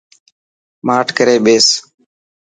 [0.85, 1.67] ماٺ ڪري ٻيس.